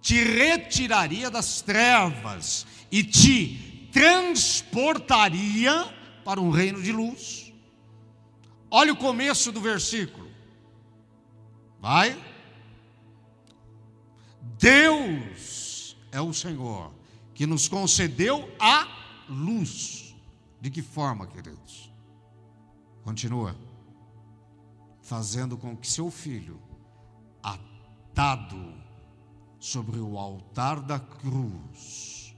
te 0.00 0.22
retiraria 0.22 1.30
das 1.30 1.60
trevas 1.60 2.66
e 2.90 3.02
te 3.04 3.88
transportaria 3.92 5.84
para 6.24 6.40
um 6.40 6.50
reino 6.50 6.82
de 6.82 6.92
luz. 6.92 7.52
Olha 8.70 8.92
o 8.92 8.96
começo 8.96 9.52
do 9.52 9.60
versículo. 9.60 10.30
Vai. 11.80 12.16
Deus 14.58 15.96
é 16.10 16.20
o 16.20 16.32
Senhor 16.32 16.92
que 17.36 17.46
nos 17.46 17.68
concedeu 17.68 18.50
a 18.58 18.88
luz. 19.28 20.16
De 20.58 20.70
que 20.70 20.80
forma, 20.80 21.26
queridos? 21.26 21.92
Continua. 23.04 23.54
Fazendo 25.02 25.58
com 25.58 25.76
que 25.76 25.86
seu 25.86 26.10
filho 26.10 26.58
atado 27.42 28.74
sobre 29.60 30.00
o 30.00 30.18
altar 30.18 30.80
da 30.80 30.98
cruz, 30.98 32.34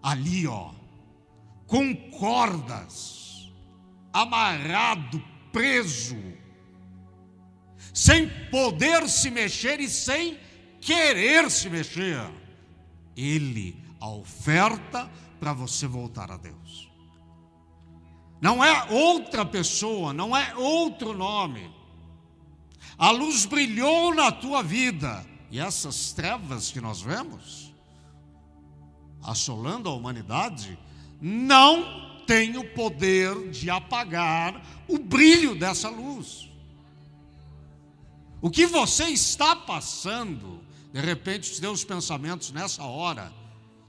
ali, 0.00 0.46
ó, 0.46 0.70
com 1.66 1.92
cordas, 2.12 3.52
amarrado, 4.12 5.22
preso, 5.50 6.16
sem 7.92 8.30
poder 8.50 9.08
se 9.08 9.30
mexer 9.32 9.80
e 9.80 9.88
sem 9.88 10.38
querer 10.80 11.50
se 11.50 11.68
mexer. 11.68 12.30
Ele 13.16 13.81
a 14.02 14.08
oferta 14.08 15.08
para 15.38 15.52
você 15.52 15.86
voltar 15.86 16.28
a 16.32 16.36
Deus. 16.36 16.90
Não 18.40 18.62
é 18.62 18.90
outra 18.90 19.46
pessoa, 19.46 20.12
não 20.12 20.36
é 20.36 20.56
outro 20.56 21.16
nome. 21.16 21.72
A 22.98 23.12
luz 23.12 23.46
brilhou 23.46 24.12
na 24.12 24.32
tua 24.32 24.60
vida 24.60 25.24
e 25.52 25.60
essas 25.60 26.12
trevas 26.12 26.72
que 26.72 26.80
nós 26.80 27.00
vemos 27.00 27.72
assolando 29.22 29.88
a 29.88 29.94
humanidade 29.94 30.76
não 31.20 32.24
tem 32.26 32.56
o 32.58 32.74
poder 32.74 33.50
de 33.50 33.70
apagar 33.70 34.60
o 34.88 34.98
brilho 34.98 35.54
dessa 35.54 35.88
luz. 35.88 36.50
O 38.40 38.50
que 38.50 38.66
você 38.66 39.04
está 39.04 39.54
passando, 39.54 40.60
de 40.92 41.00
repente, 41.00 41.52
os 41.52 41.60
teus 41.60 41.84
pensamentos 41.84 42.50
nessa 42.50 42.82
hora 42.82 43.41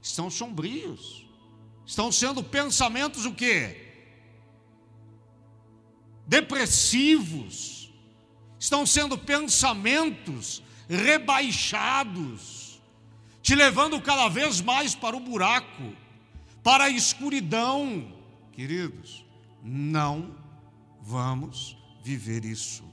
estão 0.04 0.28
sombrios. 0.30 1.26
Estão 1.86 2.12
sendo 2.12 2.42
pensamentos 2.44 3.24
o 3.24 3.32
quê? 3.32 3.92
Depressivos. 6.26 7.90
Estão 8.58 8.86
sendo 8.86 9.18
pensamentos 9.18 10.62
rebaixados, 10.88 12.80
te 13.42 13.54
levando 13.54 14.00
cada 14.00 14.28
vez 14.28 14.60
mais 14.60 14.94
para 14.94 15.16
o 15.16 15.20
buraco, 15.20 15.92
para 16.62 16.84
a 16.84 16.90
escuridão. 16.90 18.10
Queridos, 18.52 19.24
não 19.62 20.34
vamos 21.00 21.76
viver 22.02 22.44
isso, 22.44 22.84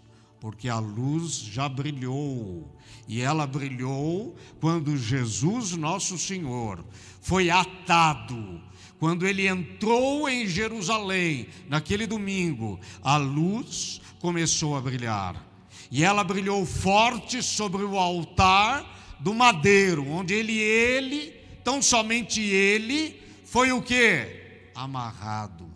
porque 0.42 0.68
a 0.68 0.80
luz 0.80 1.34
já 1.34 1.70
brilhou, 1.70 2.68
e 3.08 3.22
ela 3.22 3.46
brilhou 3.46 4.36
quando 4.60 4.98
Jesus, 4.98 5.74
nosso 5.74 6.18
Senhor, 6.18 6.84
foi 7.22 7.52
atado. 7.52 8.60
Quando 9.00 9.28
ele 9.28 9.48
entrou 9.48 10.28
em 10.28 10.48
Jerusalém, 10.48 11.48
naquele 11.70 12.08
domingo, 12.08 12.80
a 13.04 13.18
luz 13.18 14.02
começou 14.20 14.76
a 14.76 14.82
brilhar. 14.82 15.46
E 15.92 16.04
ela 16.04 16.24
brilhou 16.24 16.66
forte 16.66 17.44
sobre 17.44 17.84
o 17.84 17.98
altar 17.98 19.18
do 19.20 19.36
madeiro, 19.36 20.08
onde 20.08 20.34
ele, 20.34 20.58
ele, 20.58 21.34
tão 21.64 21.84
somente 21.84 22.42
ele, 22.42 23.22
foi 23.46 23.72
o 23.72 23.82
que? 23.82 24.72
Amarrado, 24.74 25.70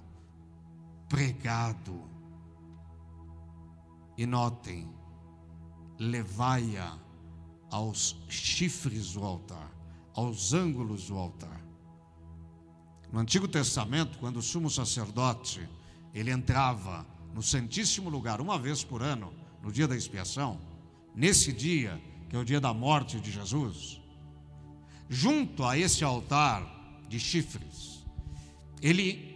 pregado. 1.08 2.05
E 4.18 4.26
notem, 4.26 4.90
levai-a 6.00 6.98
aos 7.70 8.16
chifres 8.30 9.14
do 9.14 9.24
altar, 9.24 9.72
aos 10.14 10.54
ângulos 10.54 11.08
do 11.08 11.18
altar. 11.18 11.62
No 13.12 13.20
Antigo 13.20 13.48
Testamento, 13.48 14.18
quando 14.18 14.38
o 14.38 14.42
sumo 14.42 14.70
sacerdote 14.70 15.68
ele 16.14 16.32
entrava 16.32 17.06
no 17.34 17.42
Santíssimo 17.42 18.10
Lugar 18.10 18.40
uma 18.40 18.58
vez 18.58 18.84
por 18.84 19.02
ano, 19.02 19.34
no 19.62 19.72
dia 19.72 19.88
da 19.88 19.96
expiação, 19.96 20.60
nesse 21.14 21.52
dia, 21.52 22.02
que 22.30 22.36
é 22.36 22.40
o 22.40 22.46
dia 22.46 22.62
da 22.62 22.74
morte 22.74 23.20
de 23.20 23.32
Jesus, 23.32 24.00
junto 25.10 25.64
a 25.64 25.78
esse 25.78 26.04
altar 26.04 26.66
de 27.10 27.20
chifres, 27.20 28.06
ele 28.82 29.36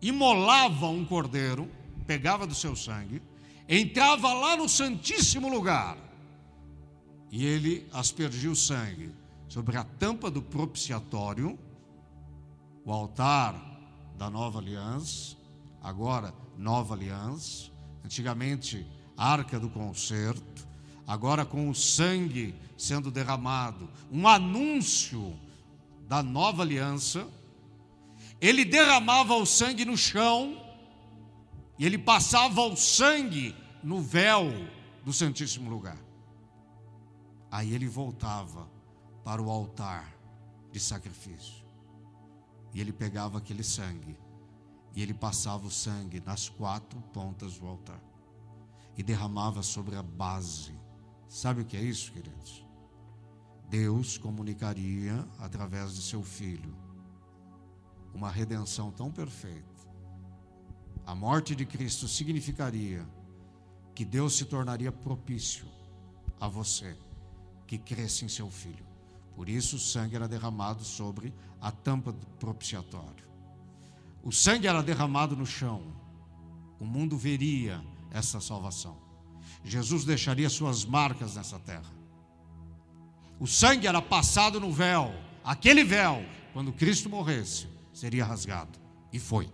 imolava 0.00 0.86
um 0.86 1.04
cordeiro, 1.04 1.70
pegava 2.10 2.44
do 2.44 2.56
seu 2.56 2.74
sangue, 2.74 3.22
entrava 3.68 4.32
lá 4.34 4.56
no 4.56 4.68
Santíssimo 4.68 5.48
Lugar 5.48 5.96
e 7.30 7.46
ele 7.46 7.86
aspergia 7.92 8.50
o 8.50 8.56
sangue 8.56 9.14
sobre 9.48 9.76
a 9.76 9.84
tampa 9.84 10.28
do 10.28 10.42
propiciatório, 10.42 11.56
o 12.84 12.90
altar 12.90 13.54
da 14.18 14.28
nova 14.28 14.58
aliança, 14.58 15.36
agora 15.80 16.34
nova 16.58 16.94
aliança, 16.94 17.70
Antigamente, 18.04 18.84
arca 19.16 19.60
do 19.60 19.68
concerto, 19.68 20.66
agora 21.06 21.44
com 21.44 21.68
o 21.68 21.74
sangue 21.74 22.56
sendo 22.76 23.08
derramado, 23.08 23.88
um 24.10 24.26
anúncio 24.26 25.38
da 26.08 26.24
nova 26.24 26.62
aliança. 26.62 27.24
Ele 28.40 28.64
derramava 28.64 29.36
o 29.36 29.46
sangue 29.46 29.84
no 29.84 29.96
chão 29.96 30.69
e 31.80 31.86
ele 31.86 31.96
passava 31.96 32.60
o 32.60 32.76
sangue 32.76 33.56
no 33.82 34.02
véu 34.02 34.50
do 35.02 35.14
Santíssimo 35.14 35.70
Lugar. 35.70 35.96
Aí 37.50 37.72
ele 37.72 37.88
voltava 37.88 38.70
para 39.24 39.40
o 39.40 39.50
altar 39.50 40.14
de 40.70 40.78
sacrifício. 40.78 41.64
E 42.74 42.82
ele 42.82 42.92
pegava 42.92 43.38
aquele 43.38 43.64
sangue 43.64 44.14
e 44.94 45.02
ele 45.02 45.14
passava 45.14 45.66
o 45.66 45.70
sangue 45.70 46.20
nas 46.20 46.50
quatro 46.50 47.00
pontas 47.14 47.56
do 47.56 47.66
altar 47.66 48.02
e 48.94 49.02
derramava 49.02 49.62
sobre 49.62 49.96
a 49.96 50.02
base. 50.02 50.78
Sabe 51.30 51.62
o 51.62 51.64
que 51.64 51.78
é 51.78 51.82
isso, 51.82 52.12
queridos? 52.12 52.62
Deus 53.70 54.18
comunicaria 54.18 55.26
através 55.38 55.94
de 55.94 56.02
seu 56.02 56.22
filho 56.22 56.76
uma 58.12 58.30
redenção 58.30 58.90
tão 58.90 59.10
perfeita. 59.10 59.79
A 61.06 61.14
morte 61.14 61.54
de 61.54 61.64
Cristo 61.66 62.06
significaria 62.06 63.06
que 63.94 64.04
Deus 64.04 64.36
se 64.36 64.44
tornaria 64.44 64.92
propício 64.92 65.66
a 66.40 66.48
você 66.48 66.96
que 67.66 67.78
cresce 67.78 68.24
em 68.24 68.28
seu 68.28 68.50
filho. 68.50 68.84
Por 69.34 69.48
isso 69.48 69.76
o 69.76 69.78
sangue 69.78 70.16
era 70.16 70.28
derramado 70.28 70.84
sobre 70.84 71.32
a 71.60 71.70
tampa 71.70 72.12
do 72.12 72.26
propiciatório. 72.38 73.24
O 74.22 74.32
sangue 74.32 74.66
era 74.66 74.82
derramado 74.82 75.36
no 75.36 75.46
chão. 75.46 75.82
O 76.78 76.84
mundo 76.84 77.16
veria 77.16 77.82
essa 78.10 78.40
salvação. 78.40 78.96
Jesus 79.64 80.04
deixaria 80.04 80.48
suas 80.48 80.84
marcas 80.84 81.36
nessa 81.36 81.58
terra. 81.58 81.90
O 83.38 83.46
sangue 83.46 83.86
era 83.86 84.02
passado 84.02 84.60
no 84.60 84.72
véu. 84.72 85.14
Aquele 85.44 85.84
véu, 85.84 86.24
quando 86.52 86.72
Cristo 86.72 87.08
morresse, 87.08 87.66
seria 87.92 88.24
rasgado. 88.24 88.78
E 89.12 89.18
foi. 89.18 89.50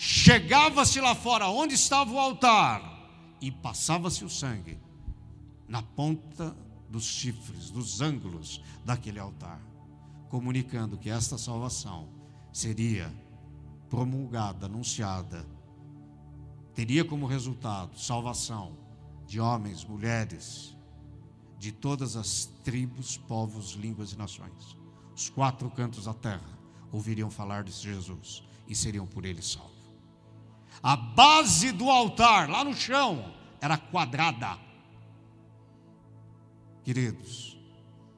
Chegava-se 0.00 1.00
lá 1.00 1.12
fora, 1.12 1.48
onde 1.48 1.74
estava 1.74 2.12
o 2.12 2.20
altar, 2.20 3.36
e 3.40 3.50
passava-se 3.50 4.24
o 4.24 4.30
sangue 4.30 4.78
na 5.66 5.82
ponta 5.82 6.56
dos 6.88 7.02
chifres, 7.02 7.68
dos 7.68 8.00
ângulos 8.00 8.62
daquele 8.84 9.18
altar, 9.18 9.60
comunicando 10.28 10.96
que 10.96 11.10
esta 11.10 11.36
salvação 11.36 12.08
seria 12.52 13.12
promulgada, 13.90 14.66
anunciada, 14.66 15.44
teria 16.72 17.04
como 17.04 17.26
resultado 17.26 17.98
salvação 17.98 18.78
de 19.26 19.40
homens, 19.40 19.84
mulheres, 19.84 20.76
de 21.58 21.72
todas 21.72 22.14
as 22.14 22.46
tribos, 22.62 23.16
povos, 23.16 23.72
línguas 23.72 24.12
e 24.12 24.16
nações. 24.16 24.76
Os 25.12 25.28
quatro 25.28 25.68
cantos 25.68 26.04
da 26.04 26.14
terra 26.14 26.56
ouviriam 26.92 27.32
falar 27.32 27.64
de 27.64 27.72
Jesus 27.72 28.44
e 28.68 28.76
seriam 28.76 29.04
por 29.04 29.24
ele 29.24 29.42
salvos. 29.42 29.77
A 30.82 30.96
base 30.96 31.72
do 31.72 31.90
altar, 31.90 32.48
lá 32.48 32.62
no 32.62 32.74
chão, 32.74 33.34
era 33.60 33.76
quadrada. 33.76 34.58
Queridos, 36.82 37.58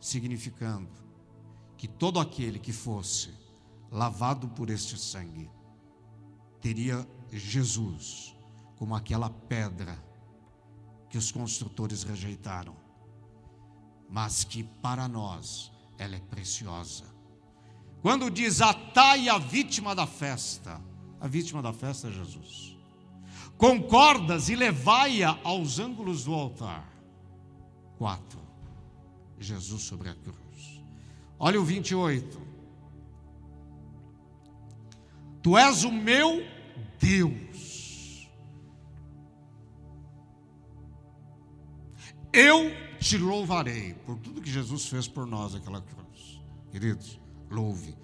significando 0.01 0.91
que 1.77 1.89
todo 1.89 2.21
aquele 2.21 2.59
que 2.59 2.73
fosse 2.73 3.35
lavado 3.91 4.49
por 4.49 4.71
este 4.71 4.97
sangue, 4.99 5.51
teria 6.61 7.07
Jesus 7.33 8.37
como 8.77 8.95
aquela 8.95 9.29
pedra 9.31 9.99
que 11.09 11.19
os 11.19 11.33
construtores 11.33 12.03
rejeitaram, 12.03 12.77
mas 14.09 14.45
que 14.45 14.63
para 14.63 15.09
nós 15.09 15.73
ela 15.99 16.17
é 16.17 16.21
preciosa. 16.21 17.05
Quando 18.01 18.31
diz 18.31 18.61
atai 18.63 19.29
a 19.29 19.39
vítima 19.39 19.95
da 19.95 20.07
festa, 20.07 20.81
a 21.21 21.29
vítima 21.29 21.61
da 21.61 21.73
festa 21.73 22.09
é 22.09 22.11
Jesus. 22.11 22.77
Com 23.59 23.83
cordas 23.83 24.49
e 24.49 24.57
levai-a 24.57 25.39
aos 25.45 25.79
ângulos 25.79 26.25
do 26.25 26.33
altar. 26.33 26.89
Quatro. 27.99 28.41
Jesus 29.39 29.83
sobre 29.83 30.09
a 30.09 30.15
cruz. 30.15 30.83
Olha 31.39 31.61
o 31.61 31.65
28. 31.65 32.41
Tu 35.43 35.59
és 35.59 35.85
o 35.85 35.93
meu 35.93 36.43
Deus. 36.99 38.29
Eu 42.33 42.71
te 42.99 43.19
louvarei 43.19 43.95
por 44.07 44.17
tudo 44.19 44.41
que 44.41 44.51
Jesus 44.51 44.87
fez 44.87 45.07
por 45.07 45.27
nós 45.27 45.53
naquela 45.53 45.83
cruz. 45.83 46.41
Queridos, 46.71 47.21
louve. 47.51 47.95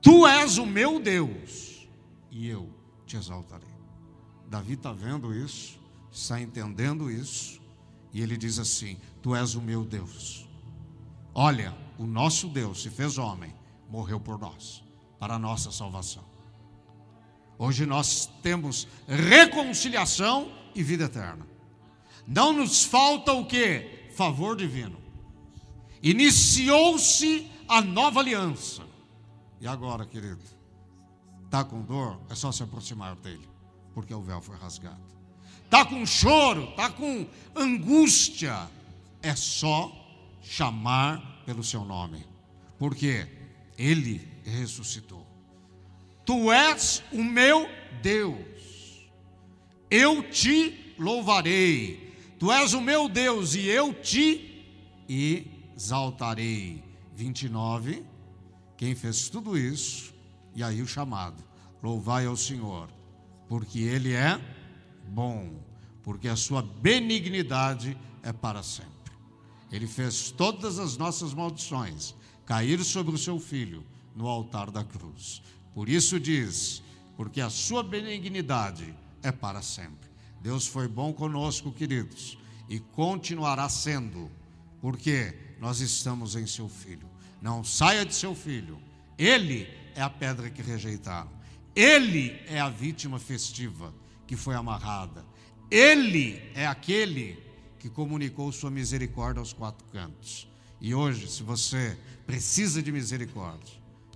Tu 0.00 0.26
és 0.26 0.56
o 0.56 0.64
meu 0.64 1.00
Deus 1.00 1.75
e 2.36 2.48
eu 2.48 2.68
te 3.06 3.16
exaltarei. 3.16 3.74
Davi 4.46 4.74
está 4.74 4.92
vendo 4.92 5.34
isso, 5.34 5.80
está 6.12 6.38
entendendo 6.38 7.10
isso, 7.10 7.58
e 8.12 8.20
ele 8.20 8.36
diz 8.36 8.58
assim: 8.58 8.98
Tu 9.22 9.34
és 9.34 9.54
o 9.54 9.62
meu 9.62 9.82
Deus. 9.82 10.46
Olha, 11.34 11.74
o 11.98 12.06
nosso 12.06 12.48
Deus 12.48 12.82
se 12.82 12.90
fez 12.90 13.16
homem, 13.16 13.54
morreu 13.88 14.20
por 14.20 14.38
nós, 14.38 14.84
para 15.18 15.34
a 15.34 15.38
nossa 15.38 15.72
salvação. 15.72 16.24
Hoje 17.58 17.86
nós 17.86 18.26
temos 18.42 18.86
reconciliação 19.08 20.52
e 20.74 20.82
vida 20.82 21.04
eterna. 21.04 21.46
Não 22.26 22.52
nos 22.52 22.84
falta 22.84 23.32
o 23.32 23.46
que? 23.46 24.10
Favor 24.14 24.54
divino. 24.54 24.98
Iniciou-se 26.02 27.50
a 27.66 27.80
nova 27.80 28.20
aliança. 28.20 28.82
E 29.58 29.66
agora, 29.66 30.04
querido? 30.04 30.55
Está 31.46 31.64
com 31.64 31.80
dor? 31.80 32.20
É 32.28 32.34
só 32.34 32.52
se 32.52 32.62
aproximar 32.62 33.16
dele, 33.16 33.48
porque 33.94 34.12
o 34.12 34.20
véu 34.20 34.40
foi 34.42 34.56
rasgado. 34.56 35.00
Está 35.64 35.84
com 35.84 36.04
choro? 36.04 36.64
Está 36.70 36.90
com 36.90 37.26
angústia? 37.54 38.68
É 39.22 39.34
só 39.34 39.90
chamar 40.42 41.42
pelo 41.46 41.64
seu 41.64 41.84
nome, 41.84 42.24
porque 42.78 43.26
ele 43.78 44.28
ressuscitou. 44.44 45.26
Tu 46.24 46.52
és 46.52 47.02
o 47.12 47.22
meu 47.22 47.68
Deus, 48.02 49.08
eu 49.90 50.28
te 50.30 50.94
louvarei. 50.98 52.14
Tu 52.38 52.52
és 52.52 52.74
o 52.74 52.80
meu 52.80 53.08
Deus 53.08 53.54
e 53.54 53.66
eu 53.66 53.94
te 53.94 54.64
exaltarei. 55.08 56.82
29. 57.14 58.04
Quem 58.76 58.94
fez 58.94 59.28
tudo 59.30 59.56
isso, 59.56 60.14
e 60.56 60.62
aí 60.62 60.80
o 60.82 60.86
chamado: 60.88 61.44
louvai 61.82 62.26
ao 62.26 62.36
Senhor, 62.36 62.88
porque 63.46 63.80
Ele 63.80 64.14
é 64.14 64.40
bom, 65.06 65.62
porque 66.02 66.26
a 66.26 66.34
sua 66.34 66.62
benignidade 66.62 67.96
é 68.22 68.32
para 68.32 68.62
sempre. 68.62 68.90
Ele 69.70 69.86
fez 69.86 70.30
todas 70.30 70.78
as 70.78 70.96
nossas 70.96 71.34
maldições 71.34 72.14
cair 72.46 72.82
sobre 72.82 73.14
o 73.14 73.18
seu 73.18 73.38
filho 73.38 73.84
no 74.14 74.26
altar 74.26 74.70
da 74.70 74.82
cruz. 74.82 75.42
Por 75.74 75.88
isso 75.90 76.18
diz: 76.18 76.82
porque 77.16 77.40
a 77.40 77.50
sua 77.50 77.82
benignidade 77.82 78.94
é 79.22 79.30
para 79.30 79.60
sempre. 79.60 80.08
Deus 80.40 80.66
foi 80.66 80.88
bom 80.88 81.12
conosco, 81.12 81.70
queridos, 81.70 82.38
e 82.68 82.78
continuará 82.78 83.68
sendo, 83.68 84.30
porque 84.80 85.34
nós 85.60 85.80
estamos 85.80 86.34
em 86.34 86.46
seu 86.46 86.68
filho. 86.68 87.08
Não 87.42 87.62
saia 87.62 88.06
de 88.06 88.14
seu 88.14 88.34
filho. 88.34 88.78
Ele 89.18 89.85
é 89.96 90.02
a 90.02 90.10
pedra 90.10 90.50
que 90.50 90.62
rejeitaram. 90.62 91.30
Ele 91.74 92.38
é 92.46 92.60
a 92.60 92.68
vítima 92.68 93.18
festiva 93.18 93.92
que 94.26 94.36
foi 94.36 94.54
amarrada. 94.54 95.24
Ele 95.70 96.40
é 96.54 96.66
aquele 96.66 97.42
que 97.78 97.88
comunicou 97.88 98.52
sua 98.52 98.70
misericórdia 98.70 99.40
aos 99.40 99.52
quatro 99.52 99.84
cantos. 99.92 100.46
E 100.80 100.94
hoje, 100.94 101.28
se 101.28 101.42
você 101.42 101.98
precisa 102.26 102.82
de 102.82 102.92
misericórdia, 102.92 103.74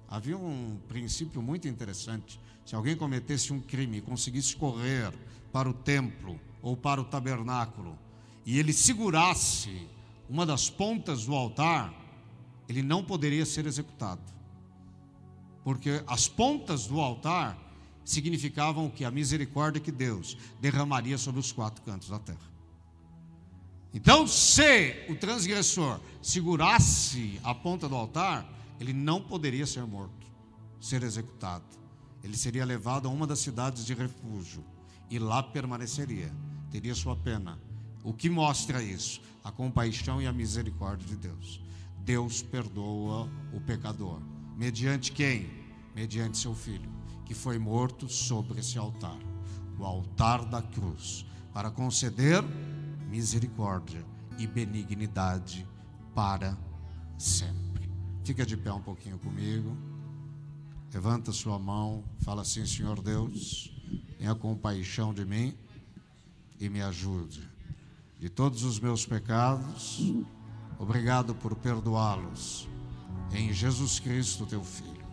havia 0.08 0.36
um 0.36 0.78
princípio 0.86 1.40
muito 1.40 1.66
interessante. 1.66 2.38
Se 2.64 2.74
alguém 2.74 2.94
cometesse 2.94 3.52
um 3.52 3.60
crime 3.60 3.98
e 3.98 4.02
conseguisse 4.02 4.54
correr 4.54 5.12
para 5.50 5.68
o 5.68 5.72
templo 5.72 6.38
ou 6.62 6.76
para 6.76 7.00
o 7.00 7.04
tabernáculo 7.04 7.98
e 8.44 8.58
ele 8.58 8.72
segurasse 8.72 9.88
uma 10.28 10.44
das 10.44 10.68
pontas 10.70 11.24
do 11.24 11.34
altar, 11.34 11.92
ele 12.68 12.82
não 12.82 13.02
poderia 13.02 13.44
ser 13.44 13.66
executado. 13.66 14.39
Porque 15.62 16.02
as 16.06 16.28
pontas 16.28 16.86
do 16.86 17.00
altar 17.00 17.58
significavam 18.04 18.90
que 18.90 19.04
a 19.04 19.10
misericórdia 19.10 19.80
que 19.80 19.92
Deus 19.92 20.36
derramaria 20.60 21.18
sobre 21.18 21.40
os 21.40 21.52
quatro 21.52 21.82
cantos 21.82 22.08
da 22.08 22.18
terra. 22.18 22.50
Então, 23.92 24.26
se 24.26 25.04
o 25.08 25.16
transgressor 25.16 26.00
segurasse 26.22 27.40
a 27.42 27.54
ponta 27.54 27.88
do 27.88 27.96
altar, 27.96 28.48
ele 28.78 28.92
não 28.92 29.20
poderia 29.20 29.66
ser 29.66 29.84
morto, 29.84 30.26
ser 30.80 31.02
executado. 31.02 31.64
Ele 32.22 32.36
seria 32.36 32.64
levado 32.64 33.08
a 33.08 33.10
uma 33.10 33.26
das 33.26 33.40
cidades 33.40 33.84
de 33.84 33.94
refúgio 33.94 34.64
e 35.10 35.18
lá 35.18 35.42
permaneceria, 35.42 36.32
teria 36.70 36.94
sua 36.94 37.16
pena. 37.16 37.58
O 38.04 38.12
que 38.12 38.30
mostra 38.30 38.82
isso? 38.82 39.20
A 39.42 39.50
compaixão 39.50 40.22
e 40.22 40.26
a 40.26 40.32
misericórdia 40.32 41.06
de 41.06 41.16
Deus. 41.16 41.60
Deus 41.98 42.42
perdoa 42.42 43.28
o 43.52 43.60
pecador. 43.60 44.20
Mediante 44.60 45.10
quem? 45.10 45.48
Mediante 45.96 46.36
seu 46.36 46.54
filho, 46.54 46.92
que 47.24 47.32
foi 47.32 47.58
morto 47.58 48.10
sobre 48.10 48.60
esse 48.60 48.76
altar 48.76 49.18
o 49.78 49.86
altar 49.86 50.44
da 50.44 50.60
cruz 50.60 51.24
para 51.54 51.70
conceder 51.70 52.42
misericórdia 53.08 54.04
e 54.38 54.46
benignidade 54.46 55.66
para 56.14 56.58
sempre. 57.16 57.90
Fica 58.22 58.44
de 58.44 58.54
pé 58.54 58.70
um 58.70 58.82
pouquinho 58.82 59.18
comigo. 59.18 59.74
Levanta 60.92 61.32
sua 61.32 61.58
mão, 61.58 62.04
fala 62.18 62.42
assim: 62.42 62.66
Senhor 62.66 63.00
Deus, 63.00 63.72
tenha 64.18 64.34
compaixão 64.34 65.14
de 65.14 65.24
mim 65.24 65.56
e 66.60 66.68
me 66.68 66.82
ajude. 66.82 67.48
De 68.18 68.28
todos 68.28 68.62
os 68.62 68.78
meus 68.78 69.06
pecados, 69.06 70.12
obrigado 70.78 71.34
por 71.34 71.56
perdoá-los 71.56 72.68
em 73.32 73.52
Jesus 73.52 73.98
Cristo, 74.00 74.46
teu 74.46 74.62
Filho. 74.62 75.04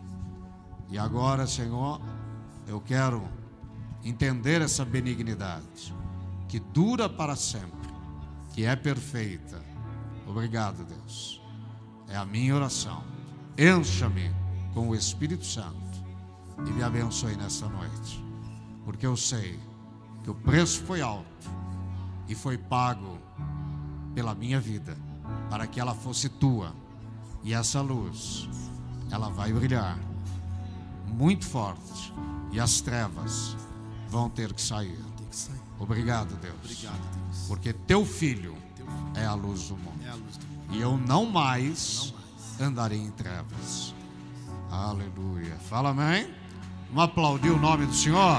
E 0.90 0.98
agora, 0.98 1.46
Senhor, 1.46 2.00
eu 2.66 2.80
quero 2.80 3.22
entender 4.04 4.62
essa 4.62 4.84
benignidade 4.84 5.94
que 6.48 6.58
dura 6.58 7.08
para 7.08 7.36
sempre 7.36 7.88
que 8.54 8.64
é 8.64 8.74
perfeita. 8.74 9.62
Obrigado, 10.26 10.84
Deus. 10.84 11.40
É 12.08 12.16
a 12.16 12.24
minha 12.24 12.54
oração. 12.54 13.04
Encha-me 13.56 14.34
com 14.74 14.88
o 14.88 14.94
Espírito 14.94 15.44
Santo 15.44 15.76
e 16.66 16.70
me 16.70 16.82
abençoe 16.82 17.36
nessa 17.36 17.68
noite, 17.68 18.24
porque 18.84 19.06
eu 19.06 19.16
sei 19.16 19.58
que 20.24 20.30
o 20.30 20.34
preço 20.34 20.82
foi 20.82 21.00
alto 21.00 21.50
e 22.26 22.34
foi 22.34 22.58
pago 22.58 23.18
pela 24.14 24.34
minha 24.34 24.60
vida, 24.60 24.96
para 25.48 25.66
que 25.66 25.78
ela 25.78 25.94
fosse 25.94 26.28
tua. 26.28 26.74
E 27.42 27.54
essa 27.54 27.80
luz, 27.80 28.48
ela 29.10 29.28
vai 29.28 29.52
brilhar 29.52 29.98
muito 31.06 31.46
forte 31.46 32.12
e 32.52 32.60
as 32.60 32.80
trevas 32.80 33.56
vão 34.08 34.28
ter 34.28 34.52
que 34.52 34.62
sair. 34.62 34.98
Obrigado, 35.78 36.36
Deus. 36.40 36.86
Porque 37.46 37.72
teu 37.72 38.04
filho 38.04 38.56
é 39.14 39.24
a 39.24 39.34
luz 39.34 39.68
do 39.68 39.76
mundo. 39.76 39.98
É. 40.04 40.74
E 40.74 40.80
eu 40.80 40.96
não 40.96 41.24
mais, 41.24 42.12
não 42.12 42.20
mais 42.20 42.60
andarei 42.60 42.98
em 42.98 43.10
trevas. 43.10 43.94
Aleluia. 44.70 45.56
Fala 45.68 45.90
amém. 45.90 46.30
Vamos 46.88 47.04
aplaudir 47.04 47.50
o 47.50 47.58
nome 47.58 47.86
do 47.86 47.94
Senhor. 47.94 48.38